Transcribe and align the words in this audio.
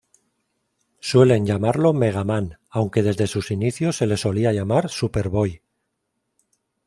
Suelen 0.99 1.45
llamarlo 1.45 1.93
‹Megaman›, 1.93 2.57
aunque 2.71 3.03
desde 3.03 3.27
sus 3.27 3.51
inicios 3.51 3.97
se 3.97 4.07
le 4.07 4.17
solía 4.17 4.51
llamar 4.51 4.89
‹Superboy›. 4.89 5.61